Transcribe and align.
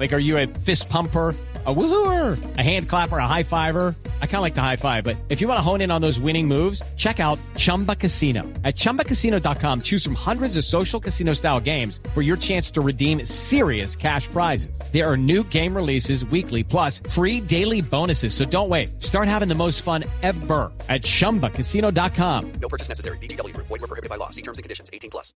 Like, 0.00 0.14
are 0.14 0.18
you 0.18 0.38
a 0.38 0.46
fist 0.46 0.88
pumper? 0.88 1.36
a 1.66 1.74
woohooer, 1.74 2.56
a 2.56 2.62
hand 2.62 2.88
clapper, 2.88 3.18
a 3.18 3.26
high 3.26 3.42
fiver. 3.42 3.94
I 4.22 4.26
kind 4.26 4.36
of 4.36 4.42
like 4.42 4.54
the 4.54 4.62
high 4.62 4.76
five, 4.76 5.04
but 5.04 5.16
if 5.28 5.42
you 5.42 5.48
want 5.48 5.58
to 5.58 5.62
hone 5.62 5.82
in 5.82 5.90
on 5.90 6.00
those 6.00 6.18
winning 6.18 6.48
moves, 6.48 6.82
check 6.96 7.20
out 7.20 7.38
Chumba 7.56 7.94
Casino. 7.94 8.44
At 8.64 8.76
ChumbaCasino.com, 8.76 9.82
choose 9.82 10.02
from 10.02 10.14
hundreds 10.14 10.56
of 10.56 10.64
social 10.64 10.98
casino 10.98 11.34
style 11.34 11.60
games 11.60 12.00
for 12.14 12.22
your 12.22 12.38
chance 12.38 12.70
to 12.70 12.80
redeem 12.80 13.26
serious 13.26 13.94
cash 13.94 14.26
prizes. 14.28 14.80
There 14.90 15.06
are 15.06 15.18
new 15.18 15.44
game 15.44 15.76
releases 15.76 16.24
weekly, 16.24 16.64
plus 16.64 17.02
free 17.10 17.42
daily 17.42 17.82
bonuses. 17.82 18.32
So 18.32 18.46
don't 18.46 18.70
wait. 18.70 19.02
Start 19.02 19.28
having 19.28 19.48
the 19.48 19.54
most 19.54 19.82
fun 19.82 20.04
ever 20.22 20.72
at 20.88 21.02
ChumbaCasino.com. 21.02 22.52
No 22.52 22.68
purchase 22.70 22.88
necessary. 22.88 23.18
BGW. 23.18 23.54
Void 23.54 23.68
were 23.68 23.78
prohibited 23.80 24.08
by 24.08 24.16
law. 24.16 24.30
See 24.30 24.42
terms 24.42 24.56
and 24.56 24.62
conditions. 24.62 24.88
18 24.94 25.10
plus. 25.10 25.34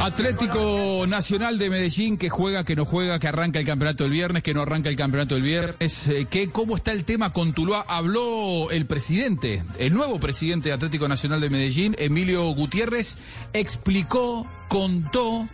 Atlético 0.00 1.06
Nacional 1.06 1.58
de 1.58 1.68
Medellín 1.68 2.16
que 2.16 2.30
juega, 2.30 2.64
que 2.64 2.74
no 2.74 2.86
juega, 2.86 3.18
que 3.18 3.28
arranca 3.28 3.58
el 3.58 3.66
campeonato 3.66 3.97
el 4.04 4.10
viernes, 4.10 4.42
que 4.42 4.54
no 4.54 4.62
arranca 4.62 4.88
el 4.88 4.96
campeonato 4.96 5.36
el 5.36 5.42
viernes. 5.42 6.08
Eh, 6.08 6.26
que 6.30 6.50
¿Cómo 6.50 6.76
está 6.76 6.92
el 6.92 7.04
tema 7.04 7.32
con 7.32 7.52
Tuluá? 7.52 7.84
Habló 7.88 8.70
el 8.70 8.86
presidente, 8.86 9.64
el 9.78 9.94
nuevo 9.94 10.18
presidente 10.20 10.68
de 10.68 10.74
Atlético 10.74 11.08
Nacional 11.08 11.40
de 11.40 11.50
Medellín, 11.50 11.94
Emilio 11.98 12.44
Gutiérrez, 12.50 13.16
explicó, 13.52 14.46
contó 14.68 15.48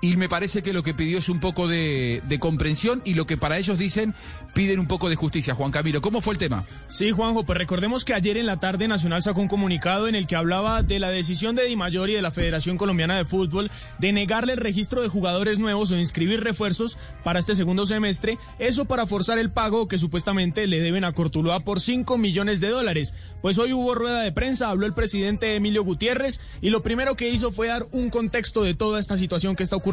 y 0.00 0.16
me 0.16 0.28
parece 0.28 0.62
que 0.62 0.72
lo 0.72 0.82
que 0.82 0.94
pidió 0.94 1.18
es 1.18 1.28
un 1.28 1.40
poco 1.40 1.68
de, 1.68 2.22
comprensión 2.40 3.02
y 3.04 3.14
lo 3.14 3.26
que 3.26 3.36
para 3.36 3.58
ellos 3.58 3.78
dicen 3.78 4.14
piden 4.54 4.80
un 4.80 4.86
poco 4.86 5.08
de 5.10 5.16
justicia. 5.16 5.54
Juan 5.54 5.70
Camilo, 5.70 6.00
¿cómo 6.00 6.20
fue 6.22 6.34
el 6.34 6.38
tema? 6.38 6.64
Sí, 6.88 7.10
Juanjo, 7.10 7.44
pues 7.44 7.58
recordemos 7.58 8.04
que 8.04 8.14
ayer 8.14 8.36
en 8.36 8.46
la 8.46 8.58
tarde 8.58 8.88
Nacional 8.88 9.22
sacó 9.22 9.42
un 9.42 9.48
comunicado 9.48 10.08
en 10.08 10.14
el 10.14 10.26
que 10.26 10.36
hablaba 10.36 10.82
de 10.82 10.98
la 10.98 11.10
decisión 11.10 11.54
de 11.54 11.66
Di 11.66 11.76
Mayor 11.76 12.08
y 12.08 12.14
de 12.14 12.22
la 12.22 12.30
Federación 12.30 12.78
Colombiana 12.78 13.16
de 13.16 13.26
Fútbol 13.26 13.70
de 13.98 14.12
negarle 14.12 14.54
el 14.54 14.58
registro 14.58 15.02
de 15.02 15.08
jugadores 15.08 15.58
nuevos 15.58 15.90
o 15.90 15.98
inscribir 15.98 16.42
refuerzos 16.42 16.98
para 17.22 17.38
este 17.38 17.54
segundo 17.54 17.84
semestre, 17.84 18.38
eso 18.58 18.86
para 18.86 19.06
forzar 19.06 19.38
el 19.38 19.50
pago 19.50 19.86
que 19.86 19.98
supuestamente 19.98 20.66
le 20.66 20.80
deben 20.80 21.04
a 21.04 21.12
Cortuluá 21.12 21.60
por 21.60 21.80
5 21.80 22.16
millones 22.16 22.60
de 22.60 22.70
dólares. 22.70 23.14
Pues 23.42 23.58
hoy 23.58 23.72
hubo 23.72 23.94
rueda 23.94 24.22
de 24.22 24.32
prensa, 24.32 24.70
habló 24.70 24.86
el 24.86 24.94
presidente 24.94 25.54
Emilio 25.54 25.84
Gutiérrez 25.84 26.40
y 26.62 26.70
lo 26.70 26.82
primero 26.82 27.14
que 27.14 27.28
hizo 27.28 27.52
fue 27.52 27.68
dar 27.68 27.86
un 27.92 28.10
contexto 28.10 28.62
de 28.62 28.74
toda 28.74 28.98
esta 28.98 29.18
situación 29.18 29.54
que 29.54 29.62
está 29.62 29.76
ocurriendo 29.76 29.89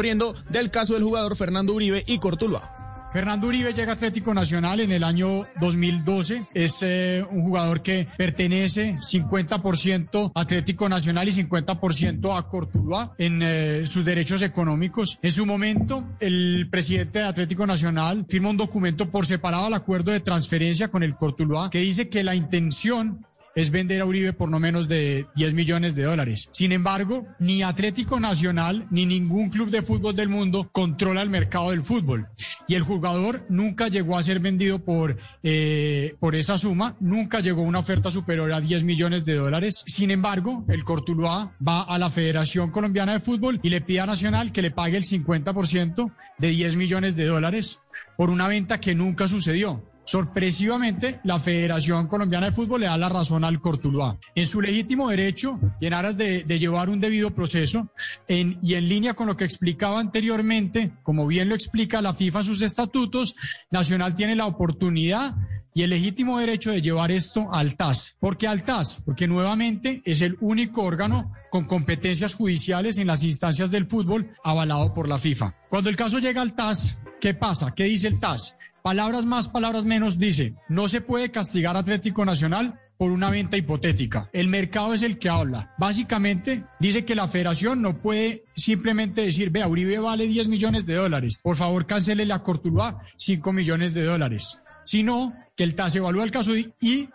del 0.49 0.69
caso 0.69 0.93
del 0.93 1.03
jugador 1.03 1.35
Fernando 1.35 1.73
Uribe 1.73 2.03
y 2.05 2.19
Cortuluá. 2.19 2.77
Fernando 3.11 3.47
Uribe 3.47 3.73
llega 3.73 3.93
a 3.93 3.95
Atlético 3.95 4.33
Nacional 4.33 4.79
en 4.79 4.91
el 4.91 5.03
año 5.03 5.47
2012. 5.59 6.47
Es 6.53 6.79
eh, 6.81 7.25
un 7.31 7.43
jugador 7.43 7.81
que 7.81 8.07
pertenece 8.17 8.95
50% 8.97 10.33
a 10.35 10.41
Atlético 10.41 10.87
Nacional 10.87 11.27
y 11.27 11.31
50% 11.31 12.37
a 12.37 12.47
Cortuluá 12.47 13.15
en 13.17 13.41
eh, 13.41 13.85
sus 13.85 14.05
derechos 14.05 14.41
económicos. 14.43 15.17
En 15.21 15.31
su 15.31 15.45
momento, 15.45 16.03
el 16.19 16.67
presidente 16.69 17.19
de 17.19 17.25
Atlético 17.25 17.65
Nacional 17.65 18.25
firma 18.29 18.49
un 18.49 18.57
documento 18.57 19.09
por 19.09 19.25
separado 19.25 19.65
al 19.65 19.73
acuerdo 19.73 20.11
de 20.11 20.19
transferencia 20.19 20.89
con 20.89 21.01
el 21.01 21.15
Cortuluá 21.15 21.69
que 21.69 21.79
dice 21.79 22.09
que 22.09 22.23
la 22.23 22.35
intención 22.35 23.25
es 23.57 23.71
vender 23.71 24.01
a 24.01 24.05
Uribe 24.05 24.33
por 24.33 24.49
no 24.49 24.59
menos 24.59 24.87
de 24.87 25.25
10 25.35 25.55
millones 25.55 25.95
de 25.95 26.03
dólares. 26.03 26.47
Sin 26.51 26.71
embargo, 26.71 27.25
ni 27.39 27.63
Atlético 27.63 28.19
Nacional 28.19 28.85
ni 28.91 29.07
ningún 29.07 29.49
club 29.49 29.71
de 29.71 29.81
fútbol 29.81 30.15
del 30.15 30.29
mundo 30.29 30.69
controla 30.71 31.23
el 31.23 31.31
mercado 31.31 31.71
del 31.71 31.81
fútbol. 31.81 32.27
Y 32.67 32.75
el 32.75 32.83
jugador 32.83 33.47
nunca 33.49 33.87
llegó 33.87 34.15
a 34.15 34.21
ser 34.21 34.39
vendido 34.39 34.77
por, 34.85 35.17
eh, 35.41 36.15
por 36.19 36.35
esa 36.35 36.59
suma, 36.59 36.95
nunca 36.99 37.39
llegó 37.39 37.63
a 37.63 37.65
una 37.65 37.79
oferta 37.79 38.11
superior 38.11 38.53
a 38.53 38.61
10 38.61 38.83
millones 38.83 39.25
de 39.25 39.33
dólares. 39.33 39.83
Sin 39.87 40.11
embargo, 40.11 40.63
el 40.67 40.83
Cortuluá 40.83 41.55
va 41.67 41.81
a 41.81 41.97
la 41.97 42.11
Federación 42.11 42.69
Colombiana 42.69 43.13
de 43.13 43.21
Fútbol 43.21 43.59
y 43.63 43.71
le 43.71 43.81
pide 43.81 44.01
a 44.01 44.05
Nacional 44.05 44.51
que 44.51 44.61
le 44.61 44.69
pague 44.69 44.97
el 44.97 45.03
50% 45.03 46.11
de 46.37 46.47
10 46.49 46.75
millones 46.75 47.15
de 47.15 47.25
dólares 47.25 47.79
por 48.17 48.29
una 48.29 48.47
venta 48.47 48.79
que 48.79 48.93
nunca 48.93 49.27
sucedió. 49.27 49.81
Sorpresivamente, 50.07 51.19
la 51.25 51.37
Federación 51.37 52.07
Colombiana 52.07 52.45
de 52.45 52.53
Fútbol 52.53 52.79
le 52.79 52.87
da 52.87 52.97
la 52.97 53.09
razón 53.09 53.43
al 53.43 53.59
Cortuluá. 53.59 54.17
En 54.35 54.47
su 54.47 54.61
legítimo 54.61 55.09
derecho 55.09 55.59
y 55.81 55.87
en 55.87 55.93
aras 55.93 56.15
de, 56.15 56.43
llevar 56.45 56.89
un 56.89 57.01
debido 57.01 57.31
proceso, 57.31 57.89
y 58.29 58.73
en 58.73 58.87
línea 58.87 59.15
con 59.15 59.27
lo 59.27 59.35
que 59.35 59.43
explicaba 59.43 59.99
anteriormente, 59.99 60.93
como 61.03 61.27
bien 61.27 61.49
lo 61.49 61.55
explica 61.55 62.01
la 62.01 62.13
FIFA 62.13 62.43
sus 62.43 62.61
estatutos, 62.61 63.35
Nacional 63.69 64.15
tiene 64.15 64.37
la 64.37 64.45
oportunidad 64.45 65.35
y 65.73 65.83
el 65.83 65.89
legítimo 65.89 66.39
derecho 66.39 66.71
de 66.71 66.81
llevar 66.81 67.11
esto 67.11 67.53
al 67.53 67.75
TAS. 67.75 68.15
¿Por 68.19 68.37
qué 68.37 68.47
al 68.47 68.63
TAS? 68.63 68.99
Porque 69.03 69.27
nuevamente 69.27 70.01
es 70.05 70.21
el 70.21 70.37
único 70.39 70.83
órgano 70.83 71.33
con 71.51 71.65
competencias 71.65 72.33
judiciales 72.33 72.97
en 72.97 73.07
las 73.07 73.25
instancias 73.25 73.71
del 73.71 73.87
fútbol 73.87 74.31
avalado 74.41 74.93
por 74.93 75.09
la 75.09 75.19
FIFA. 75.19 75.53
Cuando 75.69 75.89
el 75.89 75.97
caso 75.97 76.19
llega 76.19 76.41
al 76.41 76.55
TAS, 76.55 76.97
¿qué 77.19 77.33
pasa? 77.33 77.73
¿Qué 77.75 77.83
dice 77.83 78.07
el 78.07 78.19
TAS? 78.19 78.57
Palabras 78.87 79.25
más, 79.25 79.49
palabras 79.49 79.83
menos, 79.83 80.17
dice, 80.17 80.53
no 80.69 80.87
se 80.87 81.01
puede 81.01 81.29
castigar 81.29 81.75
a 81.75 81.79
Atlético 81.79 82.23
Nacional 82.23 82.79
por 82.95 83.11
una 83.11 83.29
venta 83.29 83.57
hipotética. 83.57 84.29
El 84.31 84.47
mercado 84.47 84.93
es 84.93 85.03
el 85.03 85.19
que 85.19 85.27
habla. 85.27 85.75
Básicamente 85.77 86.63
dice 86.79 87.03
que 87.03 87.13
la 87.13 87.27
federación 87.27 87.81
no 87.81 87.97
puede 87.97 88.45
simplemente 88.55 89.23
decir, 89.23 89.49
vea, 89.49 89.67
Uribe 89.67 89.99
vale 89.99 90.25
10 90.25 90.47
millones 90.47 90.85
de 90.85 90.93
dólares, 90.93 91.37
por 91.43 91.57
favor 91.57 91.85
cancele 91.85 92.25
la 92.25 92.43
Cortuluá 92.43 92.99
5 93.17 93.51
millones 93.51 93.93
de 93.93 94.05
dólares, 94.05 94.61
sino 94.85 95.33
que 95.57 95.65
el 95.65 95.75
TAS 95.75 95.97
evalúa 95.97 96.23
el 96.23 96.31
caso 96.31 96.55
y 96.55 97.09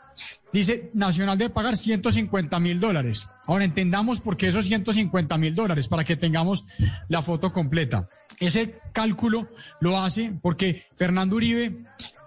dice 0.53 0.91
Nacional 0.93 1.39
debe 1.39 1.55
pagar 1.55 1.79
150 1.79 2.59
mil 2.59 2.81
dólares. 2.81 3.31
Ahora 3.47 3.65
entendamos 3.65 4.21
por 4.21 4.37
qué 4.37 4.49
esos 4.49 4.67
150 4.67 5.39
mil 5.39 5.55
dólares, 5.55 5.89
para 5.89 6.05
que 6.05 6.17
tengamos 6.17 6.67
la 7.09 7.23
foto 7.23 7.51
completa. 7.51 8.11
Ese 8.43 8.81
cálculo 8.93 9.49
lo 9.81 10.01
hace 10.01 10.33
porque 10.43 10.87
Fernando 10.97 11.37
Uribe 11.37 11.85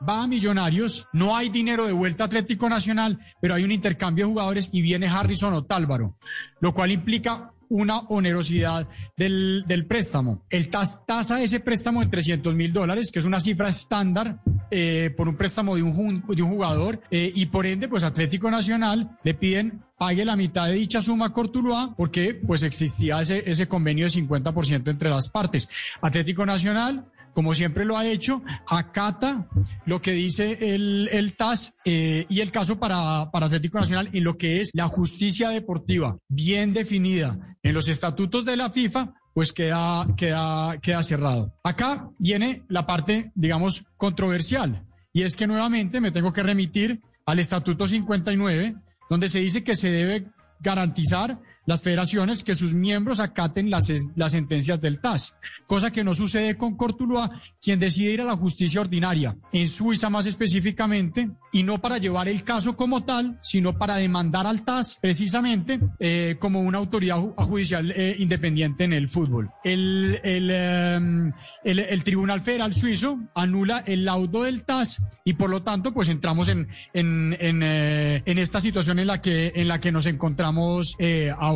va 0.08 0.24
a 0.24 0.28
Millonarios, 0.28 1.08
no 1.12 1.36
hay 1.36 1.50
dinero 1.50 1.86
de 1.86 1.92
vuelta 1.92 2.24
a 2.24 2.28
Atlético 2.28 2.70
Nacional, 2.70 3.20
pero 3.42 3.54
hay 3.54 3.66
un 3.66 3.72
intercambio 3.74 4.26
de 4.26 4.32
jugadores 4.32 4.70
y 4.72 4.82
viene 4.82 5.10
Harrison 5.10 5.54
Otálvaro, 5.54 6.16
lo 6.62 6.74
cual 6.74 6.92
implica 6.92 7.52
una 7.68 8.00
onerosidad 8.00 8.88
del, 9.18 9.86
préstamo. 9.90 10.42
El 10.50 10.70
tasa 10.70 11.44
ese 11.44 11.60
préstamo 11.60 12.00
de 12.00 12.08
300 12.08 12.56
mil 12.56 12.72
dólares, 12.72 13.12
que 13.12 13.20
es 13.20 13.26
una 13.26 13.42
cifra 13.42 13.68
estándar 13.68 14.40
eh, 14.78 15.10
por 15.16 15.30
un 15.30 15.38
préstamo 15.38 15.78
de 15.78 15.84
un, 15.84 16.22
de 16.28 16.42
un 16.42 16.50
jugador, 16.50 17.00
eh, 17.10 17.32
y 17.34 17.46
por 17.46 17.66
ende, 17.66 17.88
pues 17.88 18.04
Atlético 18.04 18.52
Nacional 18.52 19.18
le 19.24 19.34
piden 19.34 19.84
pague 19.98 20.26
la 20.26 20.36
mitad 20.36 20.68
de 20.68 20.74
dicha 20.74 21.02
suma 21.02 21.28
a 21.28 21.34
Cortuluá 21.34 21.94
porque 21.96 22.34
pues 22.34 22.64
existía 22.64 23.22
ese, 23.22 23.50
ese 23.50 23.70
convenio 23.70 24.06
de 24.06 24.12
50% 24.12 24.90
entre 24.90 25.10
las 25.10 25.30
partes. 25.30 25.70
Atlético 26.02 26.46
Nacional 26.46 27.06
como 27.36 27.54
siempre 27.54 27.84
lo 27.84 27.98
ha 27.98 28.08
hecho, 28.08 28.42
acata 28.66 29.48
lo 29.86 30.02
que 30.02 30.14
dice 30.14 30.74
el, 30.74 31.10
el 31.12 31.36
TAS 31.36 31.74
eh, 31.84 32.26
y 32.30 32.40
el 32.40 32.50
caso 32.52 32.80
para, 32.80 33.30
para 33.30 33.48
Atlético 33.48 33.78
Nacional 33.78 34.10
en 34.14 34.24
lo 34.24 34.38
que 34.38 34.62
es 34.62 34.72
la 34.74 34.88
justicia 34.88 35.50
deportiva 35.50 36.18
bien 36.30 36.74
definida 36.74 37.58
en 37.62 37.74
los 37.74 37.90
estatutos 37.90 38.46
de 38.46 38.56
la 38.56 38.70
FIFA, 38.70 39.14
pues 39.36 39.52
queda, 39.52 40.08
queda, 40.16 40.78
queda 40.82 41.04
cerrado. 41.04 41.54
Acá 41.62 42.10
viene 42.18 42.64
la 42.70 42.86
parte, 42.86 43.34
digamos, 43.36 43.84
controversial, 43.98 44.86
y 45.12 45.24
es 45.24 45.36
que 45.36 45.46
nuevamente 45.46 46.00
me 46.00 46.12
tengo 46.12 46.32
que 46.32 46.42
remitir 46.42 47.02
al 47.26 47.40
Estatuto 47.40 47.86
59, 47.86 48.76
donde 49.10 49.28
se 49.28 49.40
dice 49.40 49.62
que 49.62 49.76
se 49.76 49.92
debe 49.92 50.28
garantizar 50.62 51.38
las 51.66 51.82
federaciones 51.82 52.44
que 52.44 52.56
sus 52.56 52.74
miembros 52.74 53.20
acaten 53.20 53.70
las, 53.70 53.92
las 54.16 54.32
sentencias 54.32 54.80
del 54.82 55.00
TAS, 55.00 55.36
cosa 55.68 55.92
que 55.92 56.04
no 56.04 56.14
sucede 56.14 56.58
con 56.58 56.76
Cortuluá, 56.76 57.42
quien 57.62 57.80
decide 57.80 58.12
ir 58.12 58.22
a 58.22 58.26
la 58.26 58.38
justicia 58.38 58.82
ordinaria, 58.82 59.36
en 59.52 59.68
Suiza 59.68 60.10
más 60.10 60.26
específicamente, 60.26 61.30
y 61.52 61.64
no 61.64 61.80
para 61.80 61.98
llevar 61.98 62.28
el 62.28 62.44
caso 62.44 62.76
como 62.76 63.04
tal, 63.04 63.40
sino 63.42 63.78
para 63.78 63.96
demandar 63.96 64.46
al 64.46 64.64
TAS 64.64 65.00
precisamente 65.02 65.80
eh, 66.00 66.36
como 66.40 66.62
una 66.62 66.78
autoridad 66.78 67.18
judicial 67.18 67.92
eh, 67.92 68.16
independiente 68.20 68.84
en 68.84 68.94
el 68.94 69.10
fútbol. 69.10 69.50
El, 69.64 70.20
el, 70.24 70.52
em, 70.52 71.32
el, 71.64 71.80
el, 71.80 72.04
Tribunal 72.04 72.42
Federal 72.42 72.76
Suizo 72.76 73.20
anula 73.34 73.84
el 73.86 74.06
laudo 74.06 74.44
del 74.44 74.64
TAS 74.64 75.02
y 75.24 75.34
por 75.34 75.50
lo 75.50 75.64
tanto 75.64 75.94
pues 75.94 76.10
entramos 76.10 76.50
en, 76.50 76.68
en, 76.94 77.36
en, 77.40 77.64
eh, 77.64 78.24
en 78.26 78.38
esta 78.38 78.62
situación 78.62 79.00
en 79.00 79.08
la 79.08 79.22
que, 79.22 79.54
en 79.56 79.68
la 79.68 79.80
que 79.80 79.92
nos 79.92 80.06
encontramos 80.06 80.98
ahora. 81.38 81.55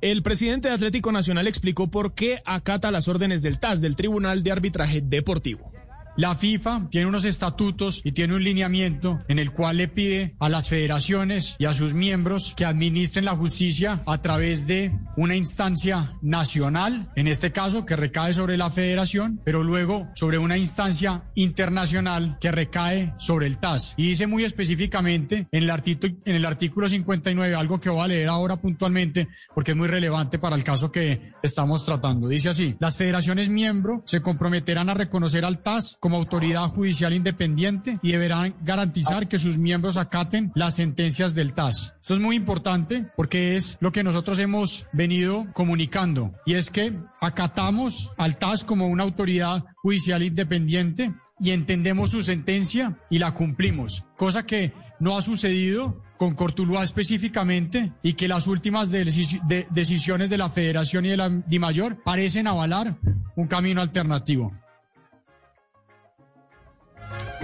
El 0.00 0.22
presidente 0.22 0.68
de 0.68 0.74
Atlético 0.74 1.10
Nacional 1.10 1.46
explicó 1.46 1.90
por 1.90 2.14
qué 2.14 2.40
acata 2.44 2.90
las 2.90 3.08
órdenes 3.08 3.42
del 3.42 3.58
TAS, 3.58 3.80
del 3.80 3.96
Tribunal 3.96 4.42
de 4.42 4.52
Arbitraje 4.52 5.00
Deportivo. 5.00 5.72
La 6.16 6.34
FIFA 6.34 6.88
tiene 6.90 7.06
unos 7.08 7.26
estatutos 7.26 8.00
y 8.02 8.12
tiene 8.12 8.34
un 8.34 8.42
lineamiento 8.42 9.20
en 9.28 9.38
el 9.38 9.52
cual 9.52 9.76
le 9.76 9.88
pide 9.88 10.34
a 10.40 10.48
las 10.48 10.70
federaciones 10.70 11.56
y 11.58 11.66
a 11.66 11.74
sus 11.74 11.92
miembros 11.92 12.54
que 12.56 12.64
administren 12.64 13.26
la 13.26 13.36
justicia 13.36 14.02
a 14.06 14.22
través 14.22 14.66
de 14.66 14.98
una 15.18 15.36
instancia 15.36 16.14
nacional, 16.22 17.12
en 17.16 17.28
este 17.28 17.52
caso 17.52 17.84
que 17.84 17.96
recae 17.96 18.32
sobre 18.32 18.56
la 18.56 18.70
federación, 18.70 19.42
pero 19.44 19.62
luego 19.62 20.08
sobre 20.14 20.38
una 20.38 20.56
instancia 20.56 21.24
internacional 21.34 22.38
que 22.40 22.50
recae 22.50 23.12
sobre 23.18 23.46
el 23.46 23.58
TAS. 23.58 23.92
Y 23.98 24.08
dice 24.08 24.26
muy 24.26 24.44
específicamente 24.44 25.48
en 25.52 25.64
el, 25.64 25.70
artículo, 25.70 26.14
en 26.24 26.34
el 26.34 26.46
artículo 26.46 26.88
59, 26.88 27.54
algo 27.54 27.78
que 27.78 27.90
voy 27.90 28.02
a 28.02 28.08
leer 28.08 28.28
ahora 28.28 28.56
puntualmente 28.56 29.28
porque 29.54 29.72
es 29.72 29.76
muy 29.76 29.88
relevante 29.88 30.38
para 30.38 30.56
el 30.56 30.64
caso 30.64 30.90
que 30.90 31.32
estamos 31.42 31.84
tratando. 31.84 32.26
Dice 32.26 32.48
así, 32.48 32.74
las 32.80 32.96
federaciones 32.96 33.50
miembro 33.50 34.02
se 34.06 34.22
comprometerán 34.22 34.88
a 34.88 34.94
reconocer 34.94 35.44
al 35.44 35.62
TAS 35.62 35.98
como 36.06 36.18
autoridad 36.18 36.68
judicial 36.68 37.12
independiente 37.14 37.98
y 38.00 38.12
deberán 38.12 38.54
garantizar 38.62 39.26
que 39.26 39.40
sus 39.40 39.58
miembros 39.58 39.96
acaten 39.96 40.52
las 40.54 40.76
sentencias 40.76 41.34
del 41.34 41.52
TAS. 41.52 41.96
Esto 42.00 42.14
es 42.14 42.20
muy 42.20 42.36
importante 42.36 43.06
porque 43.16 43.56
es 43.56 43.76
lo 43.80 43.90
que 43.90 44.04
nosotros 44.04 44.38
hemos 44.38 44.86
venido 44.92 45.48
comunicando 45.52 46.32
y 46.46 46.54
es 46.54 46.70
que 46.70 46.92
acatamos 47.20 48.12
al 48.18 48.38
TAS 48.38 48.62
como 48.62 48.86
una 48.86 49.02
autoridad 49.02 49.64
judicial 49.82 50.22
independiente 50.22 51.12
y 51.40 51.50
entendemos 51.50 52.10
su 52.10 52.22
sentencia 52.22 53.00
y 53.10 53.18
la 53.18 53.34
cumplimos, 53.34 54.04
cosa 54.16 54.46
que 54.46 54.72
no 55.00 55.18
ha 55.18 55.22
sucedido 55.22 56.04
con 56.18 56.36
Cortuluá 56.36 56.84
específicamente 56.84 57.94
y 58.00 58.12
que 58.12 58.28
las 58.28 58.46
últimas 58.46 58.92
decisiones 58.92 60.30
de 60.30 60.38
la 60.38 60.50
Federación 60.50 61.04
y 61.04 61.08
de 61.08 61.16
la 61.16 61.28
DIMAYOR 61.28 62.00
parecen 62.04 62.46
avalar 62.46 62.96
un 63.34 63.48
camino 63.48 63.80
alternativo. 63.80 64.52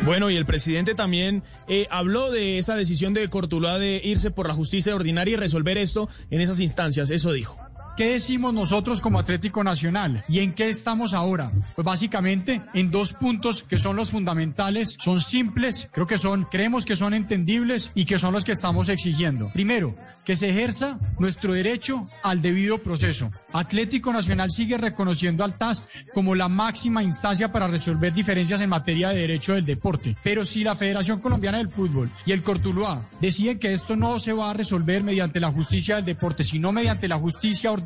Bueno, 0.05 0.31
y 0.31 0.37
el 0.37 0.45
presidente 0.45 0.97
también 0.97 1.45
eh, 1.69 1.87
habló 1.89 2.33
de 2.33 2.59
esa 2.59 2.75
decisión 2.75 3.15
de 3.15 3.29
Cortuluá 3.29 3.79
de 3.79 4.01
irse 4.03 4.33
por 4.33 4.49
la 4.49 4.55
justicia 4.55 4.97
ordinaria 4.97 5.35
y 5.35 5.37
resolver 5.37 5.79
esto 5.79 6.09
en 6.31 6.41
esas 6.41 6.59
instancias. 6.59 7.11
Eso 7.11 7.33
dijo. 7.33 7.62
¿Qué 7.97 8.13
decimos 8.13 8.55
nosotros 8.55 9.03
como 9.03 9.19
Atlético 9.19 9.63
Nacional? 9.63 10.25
¿Y 10.27 10.39
en 10.39 10.55
qué 10.55 10.71
estamos 10.71 11.13
ahora? 11.13 11.53
Pues 11.75 11.85
básicamente 11.85 12.63
en 12.73 12.91
dos 12.91 13.13
puntos 13.13 13.63
que 13.63 13.77
son 13.77 13.97
los 13.97 14.11
fundamentales, 14.11 14.97
son 14.99 15.21
simples, 15.21 15.91
creo 15.93 16.07
que 16.07 16.17
son, 16.17 16.45
creemos 16.45 16.87
que 16.87 16.97
son 16.97 17.13
entendibles 17.13 17.93
y 17.95 18.07
que 18.07 18.19
son 18.19 18.33
los 18.33 18.45
que 18.45 18.53
estamos 18.53 18.89
exigiendo. 18.89 19.51
Primero, 19.53 19.95
que 20.25 20.37
se 20.37 20.49
ejerza 20.49 20.99
nuestro 21.19 21.53
derecho 21.53 22.09
al 22.23 22.41
debido 22.41 22.83
proceso. 22.83 23.31
Atlético 23.53 24.13
Nacional 24.13 24.51
sigue 24.51 24.79
reconociendo 24.79 25.45
al 25.45 25.59
TAS 25.59 25.85
como 26.15 26.35
la 26.35 26.49
máxima 26.49 27.03
instancia 27.03 27.53
para 27.53 27.67
resolver 27.67 28.15
diferencias 28.15 28.63
en 28.63 28.71
materia 28.71 29.11
de 29.11 29.21
derecho 29.21 29.53
del 29.53 29.67
deporte. 29.67 30.17
Pero 30.23 30.47
si 30.47 30.65
la 30.65 30.77
Federación 30.77 31.21
Colombiana 31.21 31.59
del 31.59 31.69
Fútbol 31.69 32.11
y 32.25 32.33
el 32.33 32.43
Cortuluá 32.43 33.03
deciden 33.21 33.59
que 33.59 33.75
esto 33.75 33.97
no 33.97 34.19
se 34.19 34.33
va 34.33 34.51
a 34.51 34.55
resolver 34.55 35.03
mediante 35.03 35.41
la 35.41 35.53
justicia 35.53 35.97
del 35.97 36.07
deporte, 36.07 36.43
sino 36.43 36.73
mediante 36.73 37.09
la 37.09 37.19
justicia 37.19 37.71
ordinaria, 37.71 37.82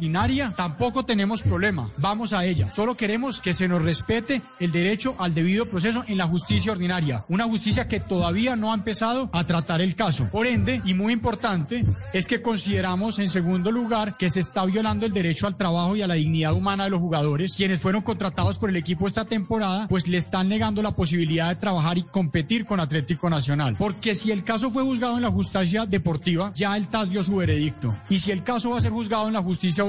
tampoco 0.56 1.04
tenemos 1.04 1.42
problema. 1.42 1.90
Vamos 1.96 2.32
a 2.32 2.44
ella. 2.44 2.70
Solo 2.72 2.96
queremos 2.96 3.40
que 3.40 3.52
se 3.52 3.68
nos 3.68 3.82
respete 3.82 4.42
el 4.60 4.72
derecho 4.72 5.14
al 5.18 5.34
debido 5.34 5.66
proceso 5.66 6.04
en 6.06 6.18
la 6.18 6.26
justicia 6.26 6.72
ordinaria. 6.72 7.24
Una 7.28 7.44
justicia 7.44 7.88
que 7.88 8.00
todavía 8.00 8.56
no 8.56 8.72
ha 8.72 8.74
empezado 8.74 9.30
a 9.32 9.44
tratar 9.44 9.80
el 9.80 9.94
caso. 9.94 10.28
Por 10.30 10.46
ende, 10.46 10.80
y 10.84 10.94
muy 10.94 11.12
importante, 11.12 11.84
es 12.12 12.26
que 12.26 12.42
consideramos 12.42 13.18
en 13.18 13.28
segundo 13.28 13.70
lugar 13.70 14.16
que 14.16 14.30
se 14.30 14.40
está 14.40 14.64
violando 14.64 15.06
el 15.06 15.12
derecho 15.12 15.46
al 15.46 15.56
trabajo 15.56 15.96
y 15.96 16.02
a 16.02 16.06
la 16.06 16.14
dignidad 16.14 16.54
humana 16.54 16.84
de 16.84 16.90
los 16.90 17.00
jugadores, 17.00 17.54
quienes 17.56 17.80
fueron 17.80 18.02
contratados 18.02 18.58
por 18.58 18.70
el 18.70 18.76
equipo 18.76 19.06
esta 19.06 19.24
temporada, 19.24 19.86
pues 19.88 20.08
le 20.08 20.18
están 20.18 20.48
negando 20.48 20.82
la 20.82 20.92
posibilidad 20.92 21.48
de 21.48 21.56
trabajar 21.56 21.98
y 21.98 22.04
competir 22.04 22.66
con 22.66 22.80
Atlético 22.80 23.30
Nacional. 23.30 23.76
Porque 23.78 24.14
si 24.14 24.30
el 24.30 24.44
caso 24.44 24.70
fue 24.70 24.82
juzgado 24.82 25.16
en 25.16 25.22
la 25.22 25.30
justicia 25.30 25.86
deportiva, 25.86 26.52
ya 26.54 26.76
el 26.76 26.88
TAS 26.88 27.10
dio 27.10 27.22
su 27.22 27.36
veredicto. 27.36 27.96
Y 28.08 28.18
si 28.18 28.30
el 28.30 28.42
caso 28.42 28.70
va 28.70 28.78
a 28.78 28.80
ser 28.80 28.92
juzgado 28.92 29.26
en 29.26 29.34
la 29.34 29.42
justicia 29.42 29.84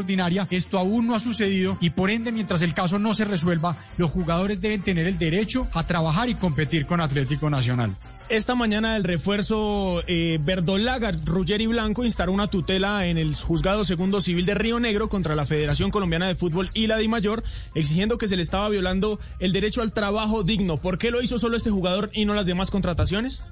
esto 0.49 0.77
aún 0.77 1.07
no 1.07 1.15
ha 1.15 1.19
sucedido 1.19 1.77
y 1.81 1.91
por 1.91 2.09
ende, 2.09 2.31
mientras 2.31 2.61
el 2.61 2.73
caso 2.73 2.99
no 2.99 3.13
se 3.13 3.25
resuelva, 3.25 3.77
los 3.97 4.11
jugadores 4.11 4.61
deben 4.61 4.81
tener 4.81 5.07
el 5.07 5.17
derecho 5.17 5.67
a 5.73 5.85
trabajar 5.85 6.29
y 6.29 6.35
competir 6.35 6.85
con 6.85 7.01
Atlético 7.01 7.49
Nacional. 7.49 7.95
Esta 8.29 8.55
mañana 8.55 8.97
el 8.97 9.05
refuerzo 9.05 10.03
eh, 10.05 10.37
verdolaga 10.41 11.11
Ruggeri 11.11 11.65
Blanco 11.65 12.03
instaló 12.03 12.33
una 12.33 12.47
tutela 12.47 13.05
en 13.05 13.17
el 13.17 13.33
juzgado 13.33 13.85
segundo 13.85 14.19
civil 14.19 14.45
de 14.45 14.53
Río 14.53 14.81
Negro 14.81 15.07
contra 15.07 15.33
la 15.33 15.45
Federación 15.45 15.91
Colombiana 15.91 16.27
de 16.27 16.35
Fútbol 16.35 16.69
y 16.73 16.87
la 16.87 16.97
DIMAYOR, 16.97 17.43
exigiendo 17.73 18.17
que 18.17 18.27
se 18.27 18.35
le 18.35 18.41
estaba 18.41 18.67
violando 18.67 19.17
el 19.39 19.53
derecho 19.53 19.81
al 19.81 19.93
trabajo 19.93 20.43
digno. 20.43 20.75
¿Por 20.75 20.97
qué 20.97 21.09
lo 21.09 21.21
hizo 21.21 21.39
solo 21.39 21.55
este 21.55 21.69
jugador 21.69 22.09
y 22.11 22.25
no 22.25 22.33
las 22.33 22.47
demás 22.47 22.69
contrataciones? 22.69 23.45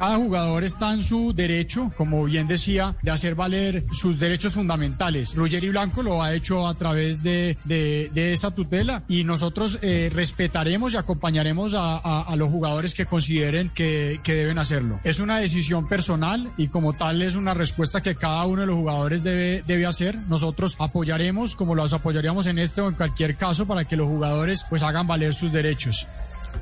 Cada 0.00 0.16
jugador 0.16 0.64
está 0.64 0.94
en 0.94 1.04
su 1.04 1.34
derecho, 1.34 1.92
como 1.94 2.24
bien 2.24 2.48
decía, 2.48 2.96
de 3.02 3.10
hacer 3.10 3.34
valer 3.34 3.84
sus 3.92 4.18
derechos 4.18 4.54
fundamentales. 4.54 5.34
Ruggeri 5.34 5.68
Blanco 5.68 6.02
lo 6.02 6.22
ha 6.22 6.32
hecho 6.32 6.66
a 6.66 6.72
través 6.72 7.22
de, 7.22 7.58
de, 7.64 8.10
de 8.14 8.32
esa 8.32 8.50
tutela 8.50 9.02
y 9.08 9.24
nosotros 9.24 9.78
eh, 9.82 10.10
respetaremos 10.10 10.94
y 10.94 10.96
acompañaremos 10.96 11.74
a, 11.74 11.98
a, 11.98 12.22
a, 12.22 12.36
los 12.36 12.48
jugadores 12.48 12.94
que 12.94 13.04
consideren 13.04 13.68
que, 13.74 14.20
que 14.24 14.32
deben 14.32 14.58
hacerlo. 14.58 15.00
Es 15.04 15.20
una 15.20 15.38
decisión 15.38 15.86
personal 15.86 16.50
y 16.56 16.68
como 16.68 16.94
tal 16.94 17.20
es 17.20 17.36
una 17.36 17.52
respuesta 17.52 18.00
que 18.00 18.14
cada 18.14 18.46
uno 18.46 18.62
de 18.62 18.68
los 18.68 18.76
jugadores 18.76 19.22
debe, 19.22 19.62
debe 19.66 19.84
hacer. 19.84 20.16
Nosotros 20.28 20.76
apoyaremos 20.78 21.56
como 21.56 21.74
los 21.74 21.92
apoyaríamos 21.92 22.46
en 22.46 22.58
este 22.58 22.80
o 22.80 22.88
en 22.88 22.94
cualquier 22.94 23.36
caso 23.36 23.66
para 23.66 23.84
que 23.84 23.96
los 23.96 24.08
jugadores 24.08 24.64
pues 24.70 24.82
hagan 24.82 25.06
valer 25.06 25.34
sus 25.34 25.52
derechos. 25.52 26.08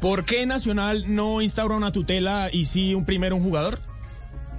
¿Por 0.01 0.25
qué 0.25 0.47
Nacional 0.47 1.05
no 1.15 1.41
instaura 1.41 1.77
una 1.77 1.93
tutela 1.93 2.51
y 2.53 2.67
sí 2.67 2.95
un 2.95 3.05
primero 3.05 3.37
un 3.37 3.43
jugador? 3.43 3.79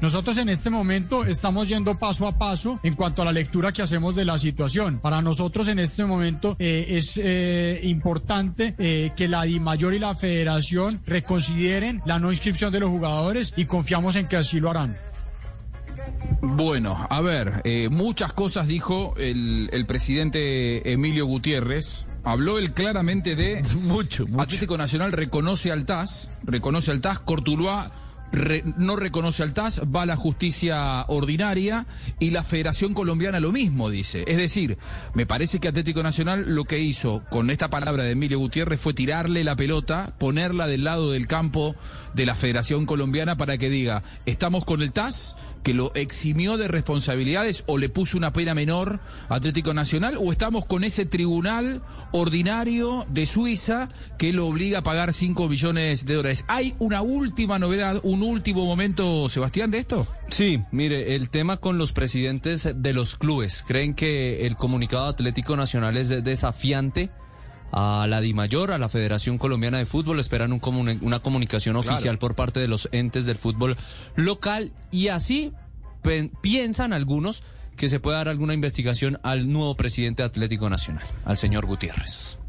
Nosotros 0.01 0.37
en 0.37 0.47
este 0.47 0.69
momento 0.69 1.25
estamos 1.25 1.67
yendo 1.67 1.97
paso 1.99 2.25
a 2.25 2.37
paso 2.37 2.79
en 2.83 2.95
cuanto 2.95 3.21
a 3.21 3.25
la 3.25 3.33
lectura 3.33 3.73
que 3.73 3.81
hacemos 3.81 4.15
de 4.15 4.23
la 4.23 4.37
situación. 4.37 4.99
Para 4.99 5.21
nosotros 5.21 5.67
en 5.67 5.79
este 5.79 6.05
momento 6.05 6.55
eh, 6.57 6.85
es 6.89 7.19
eh, 7.21 7.81
importante 7.83 8.75
eh, 8.77 9.11
que 9.15 9.27
la 9.27 9.43
DIMAYOR 9.43 9.93
y 9.93 9.99
la 9.99 10.15
Federación 10.15 11.01
reconsideren 11.05 12.01
la 12.05 12.17
no 12.17 12.31
inscripción 12.31 12.71
de 12.71 12.79
los 12.79 12.89
jugadores 12.89 13.53
y 13.57 13.65
confiamos 13.65 14.15
en 14.15 14.27
que 14.27 14.37
así 14.37 14.61
lo 14.61 14.69
harán. 14.69 14.97
Bueno, 16.41 16.95
a 17.09 17.21
ver, 17.21 17.61
eh, 17.65 17.89
muchas 17.89 18.33
cosas 18.33 18.67
dijo 18.67 19.13
el, 19.17 19.69
el, 19.73 19.85
presidente 19.85 20.91
Emilio 20.91 21.25
Gutiérrez. 21.25 22.08
Habló 22.23 22.59
él 22.59 22.73
claramente 22.73 23.35
de 23.35 23.61
mucho, 23.81 24.27
mucho. 24.27 24.41
Atlético 24.41 24.77
Nacional 24.77 25.11
reconoce 25.11 25.71
al 25.71 25.85
TAS, 25.85 26.29
reconoce 26.43 26.91
al 26.91 27.01
TAS, 27.01 27.19
Cortuluá 27.19 27.91
Re, 28.31 28.63
no 28.77 28.95
reconoce 28.95 29.41
al 29.41 29.53
TAS, 29.53 29.81
va 29.83 30.03
a 30.03 30.05
la 30.05 30.15
justicia 30.15 31.03
ordinaria 31.07 31.87
y 32.19 32.29
la 32.29 32.43
Federación 32.43 32.93
Colombiana 32.93 33.39
lo 33.39 33.51
mismo 33.51 33.89
dice. 33.89 34.23
Es 34.27 34.37
decir, 34.37 34.77
me 35.15 35.25
parece 35.25 35.59
que 35.59 35.67
Atlético 35.67 36.03
Nacional 36.03 36.43
lo 36.53 36.65
que 36.65 36.77
hizo 36.77 37.23
con 37.31 37.49
esta 37.49 37.69
palabra 37.69 38.03
de 38.03 38.11
Emilio 38.11 38.37
Gutiérrez 38.37 38.79
fue 38.79 38.93
tirarle 38.93 39.43
la 39.43 39.55
pelota, 39.55 40.13
ponerla 40.19 40.67
del 40.67 40.83
lado 40.83 41.11
del 41.11 41.25
campo 41.25 41.75
de 42.13 42.27
la 42.27 42.35
Federación 42.35 42.85
Colombiana 42.85 43.35
para 43.35 43.57
que 43.57 43.69
diga, 43.69 44.03
estamos 44.27 44.63
con 44.63 44.83
el 44.83 44.91
TAS, 44.91 45.35
que 45.63 45.73
lo 45.73 45.93
eximió 45.95 46.57
de 46.57 46.67
responsabilidades 46.67 47.63
o 47.67 47.77
le 47.77 47.89
puso 47.89 48.17
una 48.17 48.33
pena 48.33 48.53
menor 48.53 48.99
a 49.27 49.35
Atlético 49.35 49.73
Nacional 49.73 50.15
o 50.19 50.31
estamos 50.31 50.65
con 50.65 50.83
ese 50.83 51.05
tribunal 51.05 51.81
ordinario 52.11 53.05
de 53.09 53.25
Suiza 53.25 53.89
que 54.17 54.33
lo 54.33 54.47
obliga 54.47 54.79
a 54.79 54.83
pagar 54.83 55.13
5 55.13 55.49
millones 55.49 56.05
de 56.05 56.15
dólares. 56.15 56.45
¿Hay 56.47 56.75
una 56.79 57.01
última 57.01 57.59
novedad, 57.59 57.99
un 58.03 58.23
último 58.23 58.65
momento, 58.65 59.29
Sebastián, 59.29 59.71
de 59.71 59.79
esto? 59.79 60.07
Sí, 60.29 60.63
mire, 60.71 61.15
el 61.15 61.29
tema 61.29 61.57
con 61.57 61.77
los 61.77 61.91
presidentes 61.91 62.69
de 62.75 62.93
los 62.93 63.17
clubes. 63.17 63.63
¿Creen 63.67 63.93
que 63.93 64.45
el 64.45 64.55
comunicado 64.55 65.07
Atlético 65.07 65.55
Nacional 65.55 65.97
es 65.97 66.09
desafiante? 66.23 67.09
A 67.71 68.07
la 68.07 68.21
DIMAYOR, 68.21 68.71
a 68.71 68.77
la 68.77 68.89
Federación 68.89 69.37
Colombiana 69.37 69.77
de 69.77 69.85
Fútbol, 69.85 70.19
esperan 70.19 70.53
un 70.53 70.59
una 71.01 71.19
comunicación 71.19 71.75
oficial 71.75 72.01
claro. 72.01 72.19
por 72.19 72.35
parte 72.35 72.59
de 72.59 72.67
los 72.67 72.89
entes 72.91 73.25
del 73.25 73.37
fútbol 73.37 73.75
local 74.15 74.71
y 74.91 75.09
así 75.09 75.53
piensan 76.41 76.93
algunos 76.93 77.43
que 77.75 77.89
se 77.89 77.99
pueda 77.99 78.17
dar 78.17 78.29
alguna 78.29 78.53
investigación 78.53 79.19
al 79.23 79.51
nuevo 79.51 79.75
presidente 79.75 80.23
Atlético 80.23 80.69
Nacional, 80.69 81.05
al 81.25 81.37
señor 81.37 81.65
Gutiérrez. 81.65 82.39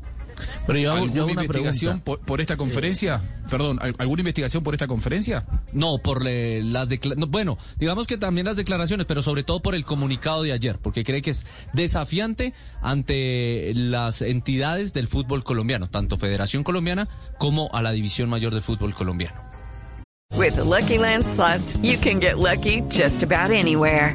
Pero 0.67 0.79
yo, 0.79 0.93
¿Alguna 0.93 1.13
yo 1.13 1.25
una 1.25 1.33
investigación 1.33 2.01
por, 2.01 2.21
por, 2.21 2.41
esta 2.41 2.57
conferencia? 2.57 3.23
Eh, 3.25 3.41
Perdón, 3.51 3.79
¿alguna 3.99 4.21
investigación 4.21 4.63
por 4.63 4.75
esta 4.75 4.87
conferencia? 4.87 5.45
No, 5.73 5.99
por 5.99 6.25
le, 6.25 6.63
las 6.63 6.89
declaraciones. 6.89 7.27
No, 7.27 7.31
bueno, 7.31 7.59
digamos 7.79 8.07
que 8.07 8.17
también 8.17 8.47
las 8.47 8.57
declaraciones, 8.57 9.07
pero 9.07 9.23
sobre 9.23 9.43
todo 9.43 9.61
por 9.61 9.75
el 9.75 9.85
comunicado 9.85 10.43
de 10.43 10.53
ayer, 10.53 10.79
porque 10.79 11.03
cree 11.03 11.21
que 11.21 11.31
es 11.31 11.47
desafiante 11.73 12.55
ante 12.81 13.73
las 13.75 14.23
entidades 14.23 14.93
del 14.93 15.09
fútbol 15.09 15.43
colombiano, 15.43 15.91
tanto 15.91 16.17
Federación 16.17 16.63
Colombiana 16.63 17.09
como 17.39 17.71
a 17.73 17.83
la 17.83 17.93
División 17.93 18.29
Mayor 18.29 18.55
del 18.55 18.63
Fútbol 18.63 18.95
Colombiano. 18.95 19.51
With 20.37 20.55
the 20.55 20.65
Lucky 20.65 20.97
Land 20.97 21.27
slots, 21.27 21.77
you 21.83 21.99
can 21.99 22.21
get 22.21 22.39
lucky 22.39 22.83
just 22.89 23.23
about 23.23 23.51
anywhere. 23.51 24.15